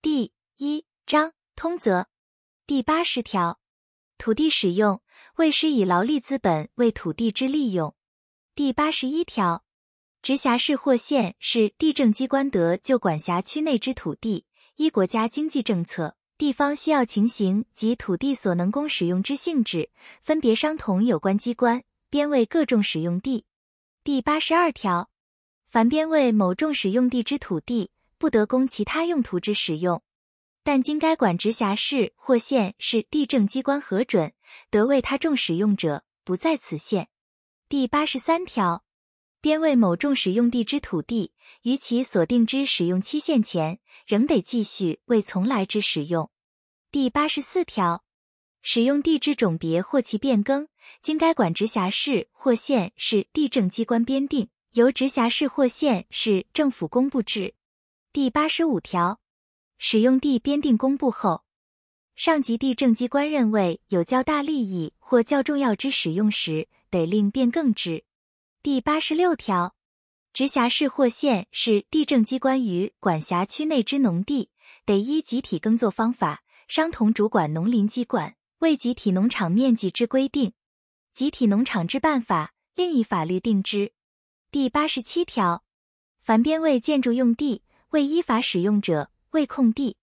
[0.00, 2.06] 第一章通则。
[2.68, 3.58] 第八十条，
[4.16, 5.02] 土地使用
[5.38, 7.96] 为施以劳力资本为土地之利用。
[8.54, 9.64] 第八十一条，
[10.22, 19.90] 直辖市或县是地政机关得就管辖区内之土地，依国家经济政策、地方需要情形及土地所能供使用之性质，
[20.22, 23.46] 分别商同有关机关编为各种使用地。
[24.04, 25.10] 第八十二条，
[25.66, 30.02] 凡编为某种使用地之土地，不得供其他用途之使用，
[30.64, 34.34] 但经该管直辖市或县市地政机关核准，
[34.70, 37.08] 得为他种使用者，不在此限。
[37.68, 38.84] 第八十三条，
[39.40, 46.30] 编为某种使用地之土地，于其所定之使用期限前，仍得继续为从来之使用。
[46.90, 48.04] 第八十四条，
[48.62, 50.68] 使用地之种别或其变更，
[51.00, 57.54] 经该管直辖市或县市地政机关编定，由直辖市或县市政府公布之。
[58.10, 59.20] 第八十五条，
[59.76, 61.44] 使用地编定公布后，
[62.16, 68.04] 上级地政机关认为有较大利益或较重要之使用时，得令变更之。
[68.62, 69.76] 第八十六条，
[70.32, 74.50] 直辖市或县市地政机关于管辖区内之农地，
[74.86, 80.54] 得依集体耕作方法，商同主管农林机关为集体农场面积之规定，
[81.12, 83.92] 集体农场之办法，另一法律定之。
[84.50, 85.62] 第八十七条，
[86.18, 87.62] 凡编为建筑用地。
[87.90, 89.96] 未依法使用者为空地，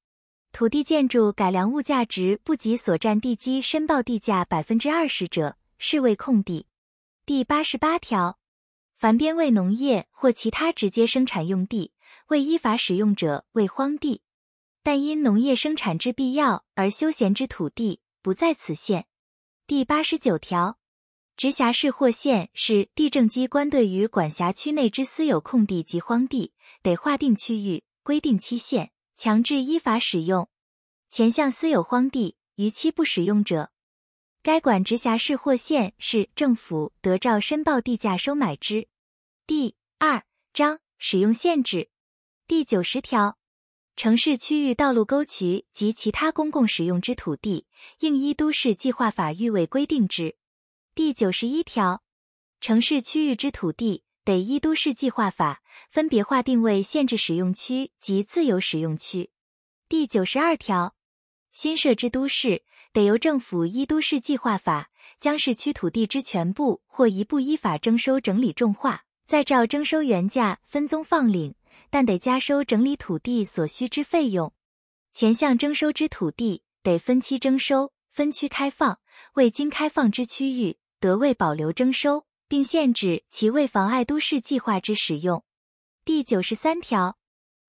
[0.52, 6.66] 土地建筑改良物价值不及所占地基申报地价百分之二十者，视为空地。
[7.28, 8.40] 第八十八条，
[8.96, 11.92] 凡编为农业或其他直接生产用地，
[12.30, 14.24] 未依法使用者为荒地，
[14.82, 19.06] 但因农业生产之必要而休闲之土地，不在此限。
[19.68, 20.80] 第八十九条，
[21.38, 26.54] 直辖市或县是地政机关对于管辖区内之私有空地及荒地。
[26.82, 30.48] 得划定区域，规定期限，强制依法使用。
[31.10, 33.72] 前项私有荒地逾期不使用者，
[34.44, 38.88] 该管直辖市或县市政府得照申报地价收买之。
[39.46, 40.24] 第二
[40.54, 41.90] 章使用限制
[42.48, 43.38] 第九十条，
[43.96, 47.66] 城市区域道路沟渠及其他公共使用之土地，
[48.00, 50.38] 应依都市计划法预为规定之。
[50.96, 52.04] 第九十一条，
[52.62, 54.06] 城市区域之土地。
[54.24, 59.30] 得依都市计划法分别划定为限制使用区及自由使用区。
[59.90, 60.96] 第九十二条，
[61.52, 62.64] 新设之都市
[62.94, 64.90] 得由政府依都市计划法
[65.20, 71.56] 将市区土地之全部或一部依法征收整理种化，再照征收原价分宗放领，
[71.90, 74.54] 但得加收整理土地所需之费用。
[75.12, 79.00] 前项征收之土地得分期征收，分区开放，
[79.34, 82.26] 未经开放之区域得为保留征收。
[82.48, 85.44] 并限制其未妨碍都市计划之使用。
[86.04, 87.18] 第九十三条，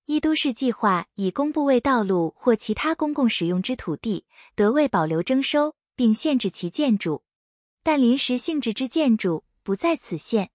[0.04, 7.22] 一都市计划已公布为道路或其他公共使用之土地，得为保留征收，并限制其建筑，
[7.82, 10.50] 但临时性质之建筑不在此限。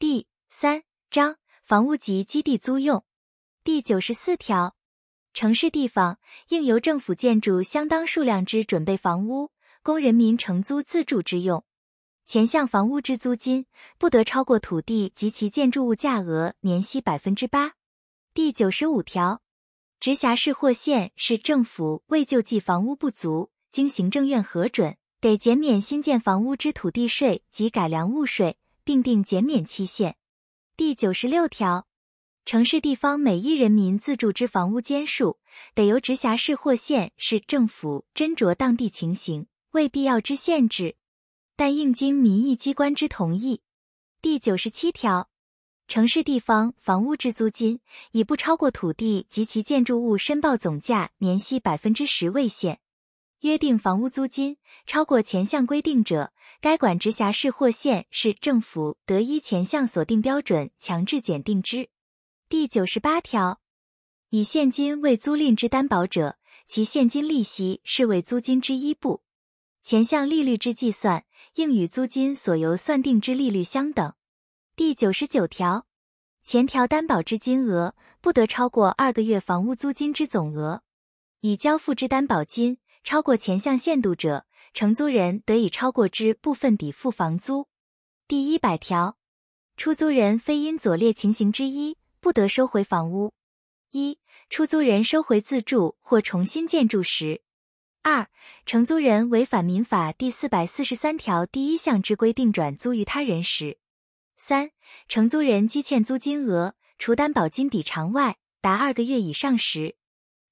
[0.00, 3.04] 第三章房屋及基地租用
[3.62, 4.74] 第九十四条，
[5.32, 9.52] 城市地方应由政府建筑相当数量之准备房屋，
[9.84, 11.64] 供人民承租自住之用。
[12.26, 13.66] 前项房屋之租金
[13.98, 17.74] 不得超过土地及其建筑物价额年息百分之八。
[18.32, 19.42] 第九十五条，
[20.00, 30.16] 直辖市或县市政府为救济房屋不足，经行政院核准，得减免新建房屋之土地税及改良物税，并定减免期限。
[30.76, 31.86] 第九十六条，
[32.46, 35.38] 城市地方每一人民自住之房屋间数，
[35.74, 40.96] 得由直辖市或县市政府斟酌当地情形，为必要之限制。
[41.56, 43.62] 但应经民意机关之同意。
[44.20, 45.28] 第九十七条，
[45.86, 47.80] 城市地方房屋之租金，
[48.12, 52.80] 以不超过土地及其建筑物申报总价年息百分之十为限。
[53.40, 54.56] 约定房屋租金
[54.86, 56.32] 超过前项规定者，
[56.62, 61.90] 该管直辖市或县市政府得依前项所定标准强制检定之。
[62.48, 63.60] 第九十八条，
[64.30, 69.22] 以现金为租赁之担保者，其现金利息视为租金之一部。
[69.82, 74.14] 前项利率之计算，应与租金所由算定之利率相等。
[74.74, 75.86] 第九十九条，
[76.42, 80.82] 前条担保之金额不得超过二个月房屋租金之总额。
[81.42, 87.68] 已交付之担保金超过前项限度者，承租人得以超过之部分抵付房租。
[88.26, 89.16] 第一百条，
[89.76, 93.32] 出租人非因左列情形之一，不得收回房屋：
[93.92, 94.18] 一、
[94.50, 97.43] 出租人收回自住或重新建筑时。
[98.06, 98.28] 二、
[98.66, 103.78] 承租人违反民法第四百四十三条第一项之规定转租于他人时；
[104.36, 104.72] 三、
[105.08, 109.94] 承租人积欠租金额除担保金抵偿外达二个月以上时；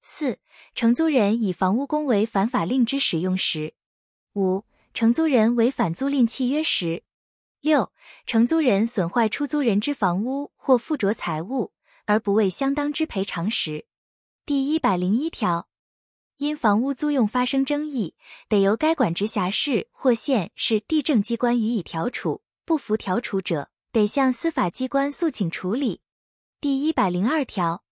[0.01, 0.39] 四、
[0.75, 3.75] 承租人以房屋公为反法令之使用时；
[4.33, 4.65] 五、
[4.95, 7.03] 承租人违反租赁契约时；
[7.61, 7.93] 六、
[8.25, 11.75] 承租人损坏出租人之房屋或附着财物
[12.07, 13.85] 而不为相当之赔偿时。
[14.47, 15.69] 第一百零一条，
[16.43, 18.17] 因房屋租用发生争议，
[18.49, 26.01] 得由该管直辖市或县市地政机关予以调处，不服调处者，得向司法机关诉请处理。
[26.61, 27.85] 第一百零二条。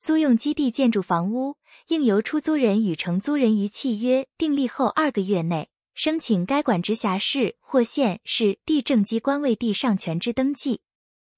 [0.00, 1.58] 租用基地建筑房屋，
[1.88, 10.80] 应由出租人与承租人于契约订立后二个月内，申请该管直辖市或县市地政机关为地上权之登记。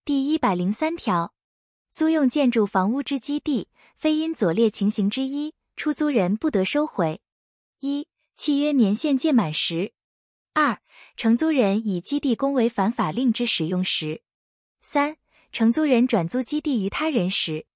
[0.04, 1.34] 第一百零三条，
[1.92, 3.66] 租用建筑房屋之基地，
[3.96, 7.20] 非因左列情形之一，出租人不得收回：
[7.80, 8.06] 一、
[8.36, 9.90] 契约年限届满时；
[10.52, 10.80] 二、
[11.16, 14.22] 承租人以基地公为反法令之使用时；
[14.80, 15.16] 三、
[15.50, 17.66] 承租人转租基地于他人时。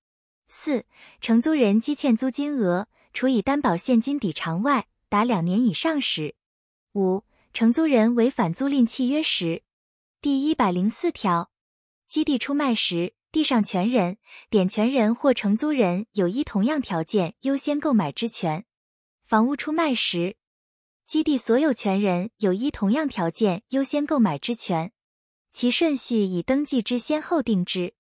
[0.47, 0.87] 四、
[1.21, 6.37] 承租人积欠租金额，除以担保现金抵偿外，达两年以上时；
[6.93, 9.65] 五、承租人违反租赁契约时。
[10.21, 11.51] 第一百零四条，
[12.07, 14.17] 基地出卖时，地上权人、
[14.49, 18.63] 点权人或承租人有依同样条件优先购买之权；
[19.27, 20.39] 房屋出卖时，
[21.07, 24.91] 基地所有权人有依同样条件优先购买之权，
[25.53, 27.93] 其顺序以登记之先后定之。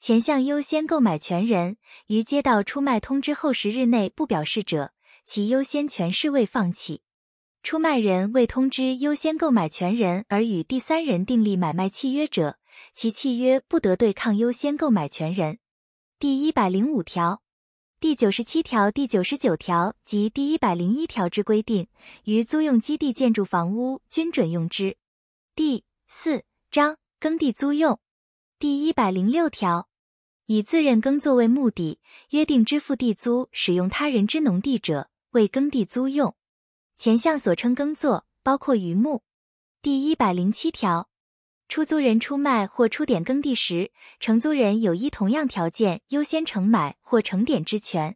[0.00, 1.76] 前项优先购买权人
[2.08, 4.92] 于接到出卖通知后十日内不表示者，
[5.24, 7.02] 其优先权势未放弃。
[7.62, 12.58] 出卖人未通知优先购买权人而与第三人订立买卖契约者，
[12.92, 15.58] 其契约不得对抗优先购买权人。
[16.18, 17.42] 第一百零五条、
[18.00, 21.88] 第九十七条、第九十九条及第一百零一条之规定，
[22.24, 24.96] 于租用基地建筑房屋均准用之。
[25.54, 28.00] 第四章耕地租用
[28.58, 29.88] 第一百零六条。
[30.46, 32.00] 以自认耕作为目的，
[32.30, 36.34] 约定支付地租使用他人之农地者，为耕地租用。
[36.96, 39.22] 前项所称耕作，包括渔牧。
[39.80, 41.08] 第一百零七条，
[41.72, 48.14] 出租人出卖或出点耕地时，承租人有依同样条件优先承买或承点之权。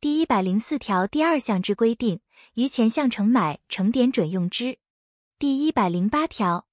[0.00, 2.20] 第一百零四条第二项之规定，
[2.54, 4.78] 于前项承买、承点准用之。
[5.38, 6.66] 第一百零八条。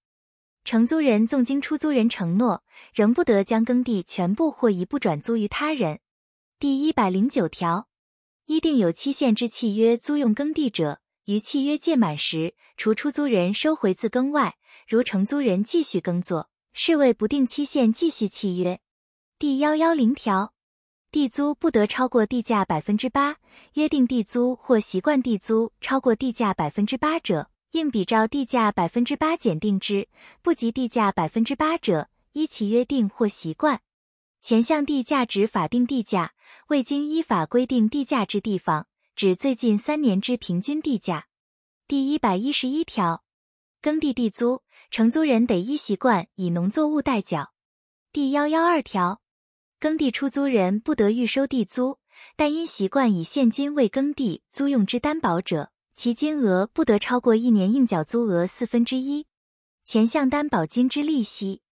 [0.63, 5.99] 承租人纵经出租人承诺，仍不得将耕地全部或一部转租于他人。
[6.57, 7.89] 第一百零九条，
[8.45, 14.55] 依定有期限之契约租用耕地者，于契约届满时，除出租人收回自耕外，
[14.87, 18.79] 如承租人继续耕作，视为不定期限继续契约。
[19.39, 20.53] 第幺幺零条，
[21.11, 23.37] 地租不得超过地价百分之八，
[23.73, 27.49] 约定地租或习惯地租超过地价百分之八者。
[27.71, 30.07] 应比照地价百分之八减定之，
[30.43, 33.81] 不及地价百分之八者，依其约定或习惯。
[34.41, 36.35] 前项地价指法定地价，
[36.67, 38.85] 未经依法规定地价之地方，
[39.15, 41.25] 指最近三年之平均地价。
[41.87, 43.23] 第一百一十一条，
[43.81, 44.61] 耕地地租，
[44.93, 47.51] 承租人得依习惯以农作物代缴。
[48.11, 49.23] 第幺幺二条，
[49.79, 51.97] 耕地出租人不得预收地租，
[52.35, 55.71] 但因习惯以现金为耕地租用之担保者。
[55.95, 59.25] 其金额不得超过一年应缴租额四分之一。
[59.83, 61.63] 前项担保金之利息，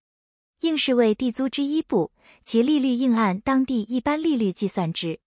[0.61, 5.19] 应视为地租之一部，其利率应按当地一般利率计算之。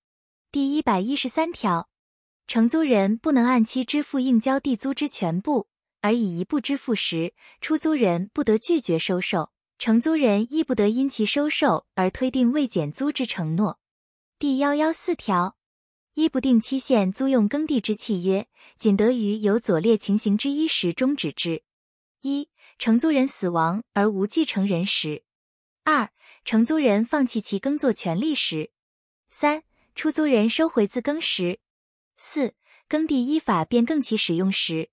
[0.51, 1.89] 第一百一十三条，
[2.49, 5.69] 承租人不能按期支付应交地租之全部，
[6.05, 7.33] 而以一部支付时，
[7.63, 13.81] 出租人不得拒绝收受，承租人亦不得因其收受而推定未减租之承诺。
[14.39, 15.57] 第幺幺四条。
[16.13, 18.47] 一不定期限租用耕地之契约，
[18.77, 21.65] 仅得于有左列情形之一时终止之：
[22.21, 25.23] 一、承租人死亡而无继承人时；
[25.85, 26.11] 二、
[26.45, 28.71] 承租人放弃其耕作权利时；
[29.31, 31.59] 三、出租人收回自耕时；
[32.19, 32.55] 四、
[32.87, 34.91] 耕地依法变更其使用时；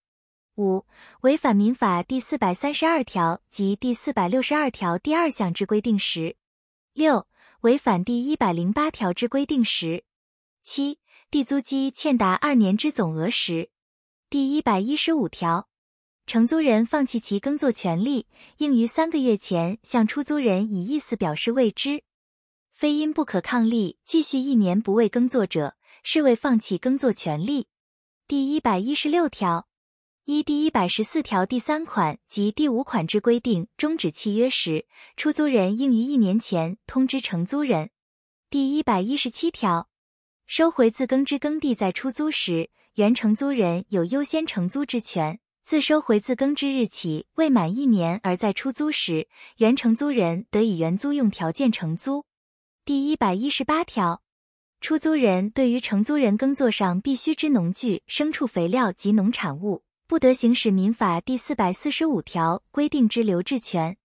[0.58, 0.86] 五、
[1.22, 6.36] 违反民法第四百三十二条及第四百六十二条第二项之规定时；
[6.94, 7.28] 六、
[7.62, 10.04] 违反第一百零八条之规定时；
[10.64, 11.00] 七。
[11.30, 13.70] 地租基欠达二年之总额时，
[14.30, 15.70] 第一百一十五条，
[16.28, 18.28] 承租人放弃其耕作权利，
[18.58, 22.04] 应于三个月前向出租人以意思表示未知。
[22.74, 27.68] 非因不可抗力继续一年不为耕作者，视为放弃耕作权利。
[28.28, 29.70] 第一百一十六条，
[30.26, 34.86] 依第一百十四条第三款及第五款之规定终止契约时，
[35.18, 37.90] 出租人应于一年前通知承租人。
[38.48, 39.90] 第一百一十七条。
[40.46, 52.26] 收回自耕之耕地，在出租时，原承租人有优先承租之权；自收回自耕之日起未满一年而在出租时，原承租人得以原租用条件承租。
[52.86, 54.22] 第一百一十八条，
[54.82, 63.96] 出租人对于承租人耕作上必须之农具、牲畜肥料及农产物，不得行使民法第四百四十五条规定之留置权。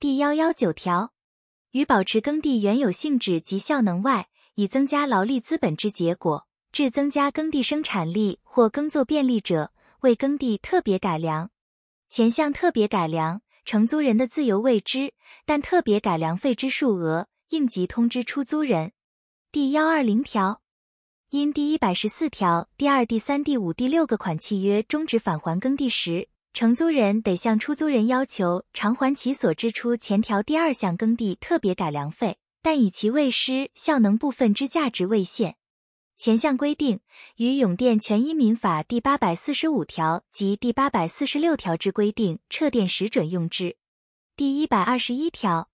[0.00, 1.12] 第幺幺九条，
[1.70, 9.70] 于保持耕地原有性质及效能外，以增加劳力资本之结果，致增加耕地生产力或耕作便利者，
[10.00, 11.52] 为耕地特别改良。
[12.08, 15.14] 前项特别改良，承租人的自由未知，
[15.46, 18.90] 但特别改良费之数额，应即通知出租人。
[19.52, 20.62] 第幺二零条，
[21.34, 35.56] 因第一百十四条第二、第三、第五、第六个款契约终止返还耕地时，承租人得向出租人要求偿还其所支出前条第二项耕地特别改良费，但以其未失效能部分之价值未现。
[36.16, 37.00] 前项规定
[37.38, 43.76] 与永电权益民法第八百四十五条及第八百四十六条之规定撤电时准用之。
[44.36, 45.68] 第一百二十一条，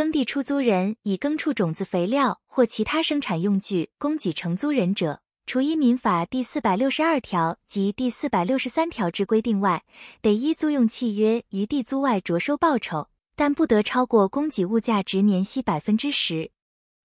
[0.00, 9.84] 耕地出租人以耕畜种子、肥料或其他生产用具供给承租人者，除依民法第四百六十二条及第四百六十三条之规定外，
[10.22, 16.50] 得依租用契约于地租外着收报酬，但不得超过供给物价值年息百分之十。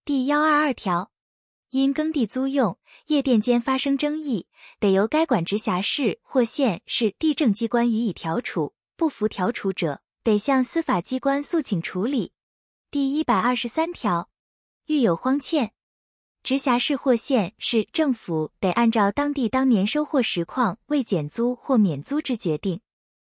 [0.05, 1.11] 第幺二二条。
[1.71, 4.47] 因耕地租用、业电间发生争议，
[4.79, 8.73] 得由该管直辖市或县市地政机关予以调处。
[8.95, 12.31] 不服调处者，得向司法机关诉请处理。
[12.95, 14.29] 第一百二十三条，
[14.85, 15.73] 遇有荒欠，
[16.43, 22.79] 直辖市或县市政府得按照当地当年收获实况未减租或免租之决定，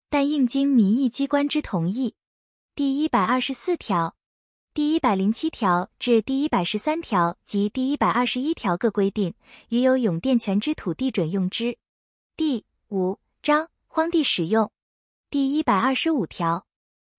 [0.10, 2.16] 但应经民意机关之同意。
[2.76, 4.18] 第一百二十四条。
[4.74, 9.34] 第一百零七条至第一百十三条及第一百二十一条各规定，
[9.70, 11.78] 于有永电权之土地准用之。
[12.36, 14.70] 第五章荒地使用
[15.30, 16.66] 第一百二十五条，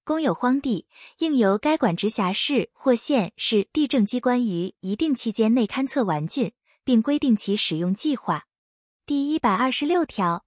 [0.05, 0.87] 公有荒地，
[1.19, 6.53] 应由该管直辖市或县市地政机关于一定期间内勘测完竣，
[6.85, 8.45] 并规定其使用计划。
[9.07, 10.45] 第一百二十六条，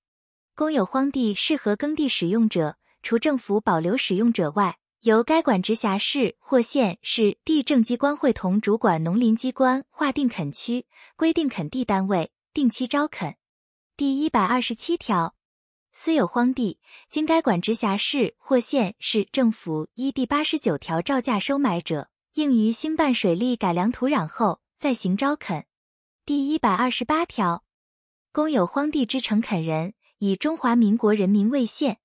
[0.55, 10.85] 公有荒地适合耕地使用者，除政府保留使用者外，由该管直辖市或县市地政机关会同主管农林机关划定垦区，
[11.15, 13.37] 规定垦地单位，定期招垦。
[13.95, 15.33] 第一百二十七条，
[15.99, 25.65] 私有荒地经该管直辖市或县市政府依第八十九条照价收买者，应于兴办水利改良土壤后再行招垦。
[26.23, 27.63] 第一百二十八条，
[28.31, 31.97] 公有荒地之承垦人，以中华民国人民为限。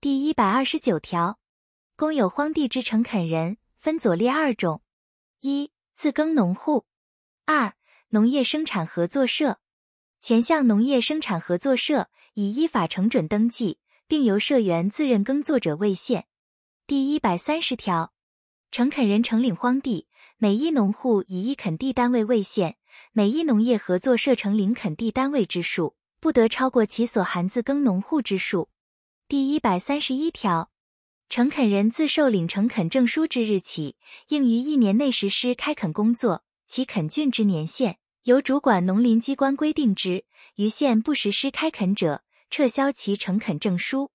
[0.00, 1.38] 第一百二十九条。
[1.94, 4.82] 公有荒地之承垦人分左列二种：
[5.42, 6.86] 一、自耕农户；
[7.44, 7.74] 二、
[8.08, 9.60] 农业生产合作社。
[10.20, 16.26] 前项农业生产合作社已依法承准登记，并由社员自认耕作者为限。
[16.86, 18.12] 第一百三十条，
[18.70, 22.76] 承垦人承领荒地，每一农户以一垦地单位为限，
[23.10, 28.68] 每一农业合作社承领垦地单位之数，不得超过其所含自耕农户之数。
[29.26, 30.70] 第一百三十一条。
[31.28, 33.96] 承垦人自受领承垦证书之日起，
[34.28, 40.24] 应于一年内实施开垦工作，其垦竣之年限由主管农林机关规定之。
[40.54, 44.10] 于县不实施开垦者，撤销其诚恳证书。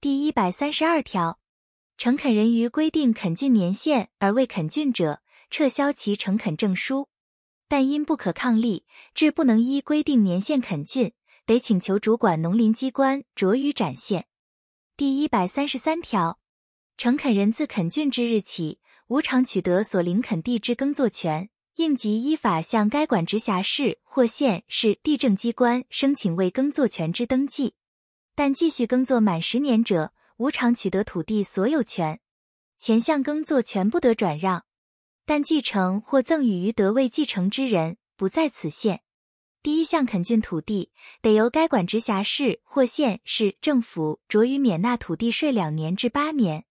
[0.00, 1.38] 第一百三十二条，
[1.96, 7.08] 承垦人于规定垦竣年限而未垦竣者，撤销其诚恳证书。
[7.68, 11.12] 但因不可抗力，致不能依规定年限垦竣，
[11.46, 14.26] 得请求主管农林机关酌予展现。
[14.96, 16.40] 第一百三十三条。
[16.96, 27.74] 承垦人自垦竣之日起，无偿取得所领垦地之耕作权，应急依法向该管直辖市或县市地政机关申请为耕作权之登记。
[28.34, 32.18] 但继续耕作满十年者，无偿取得土地所有权。
[32.80, 34.64] 前项耕作权不得转让，
[35.24, 39.02] 但继承或赠与于得未继承之人，不在此限。
[39.62, 40.90] 第一项垦竣土地，
[41.22, 46.64] 得由该管直辖市或县市政府酌予免纳土地税两年至八年。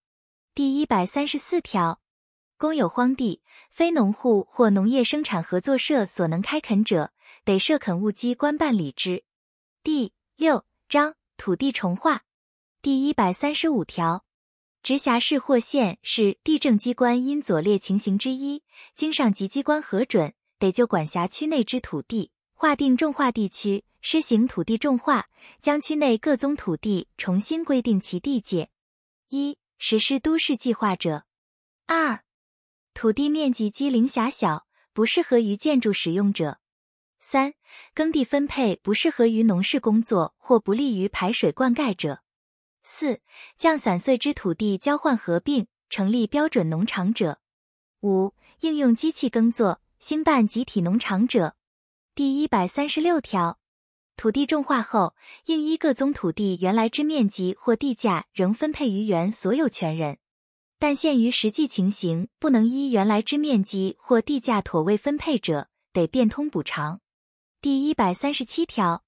[0.54, 2.02] 第一百三十四条，
[2.58, 7.12] 公有荒地，非农户或农业生产合作社所能开垦者，
[7.46, 9.24] 得设垦务机关办理之。
[9.84, 12.24] 第六章土地重划
[12.82, 14.26] 第一百三十五条，
[14.82, 18.64] 直辖市或县市地政机关因左列情形之一，
[18.96, 25.28] 经上级机关核准，得就管辖区内之土地划定重划地区，施行土地重划，
[25.62, 28.72] 将区内各宗土地重新规定其地界。
[29.30, 31.26] 一实施都市计划者，
[31.86, 32.24] 二、
[33.00, 36.58] 土地面积机灵狭小，不适合于建筑使用者；
[37.20, 37.54] 三、
[37.94, 42.24] 耕地分配不适合于农事工作或不利于排水灌溉者；
[42.82, 43.22] 四、
[43.56, 47.36] 将散碎之土地交换合并成立标准农场者；
[48.02, 51.56] 五、应用机器耕作兴办集体农场者。
[52.16, 53.60] 第一百三十六条，
[54.16, 55.14] 土地重划后，
[55.46, 60.18] 应依各宗土地原来之面积或地价，仍分配于原所有权人。
[60.80, 67.02] 但限于实际情形，不能依原来之面积或地价妥为分配者，得变通补偿。
[67.62, 69.04] 第一百三十七条，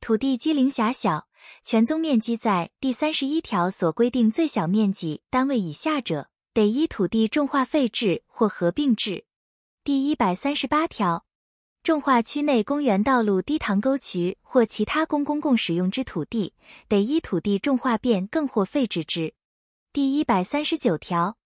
[0.00, 1.28] 土地机龄狭小，
[1.62, 9.24] 全宗面积在第三十一条所规定最小面积单位以下者，得依土地重划废置或合并制。
[9.82, 11.24] 第一百三十八条。
[11.82, 16.52] 重划区内公园、道路、低塘、沟渠或其他公公共使用之土地，
[16.88, 19.35] 得依土地重划变更或废置之。
[19.96, 21.38] 第一百三十九条，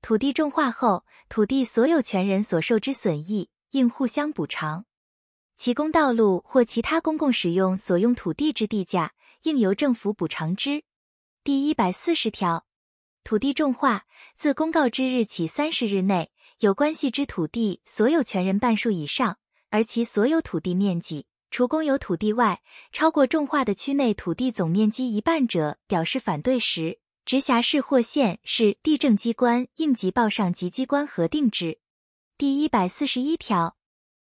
[0.00, 4.86] 土地重划后，土地所有权人所受之损益，应互相补偿。
[5.56, 10.82] 其公道路或其他公共使用所用土地之地价，应由政府补偿之。
[11.44, 12.66] 第一百四十条，
[13.22, 19.38] 土地重划自公告之日起三十日内，有关系之土地所有权人半数以上。
[19.70, 31.78] 而其所有土地面积，除公有土地外，超过重划的区内土地总面积一半者，表示反对时，直辖市或县市地政机关应急报上级机关核定之。
[32.36, 33.76] 第一百四十一条、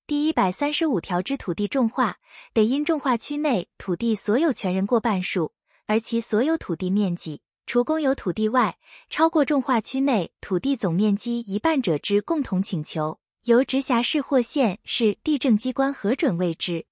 [0.07, 2.17] 第一百三十五条之土地重划，
[2.53, 5.51] 得因重划区内土地所有权人过半数，
[5.87, 8.77] 而其所有土地面积，除公有土地外，
[9.09, 13.19] 超过重划区内土地总面积一半者之共同请求。
[13.43, 16.87] 由直辖市或县市地政机关核准为之。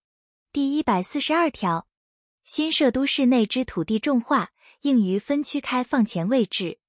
[0.52, 1.88] 第一百四十二条，
[2.44, 4.52] 新设都市内之土地重划，
[4.84, 6.80] 应于分区开放前位置。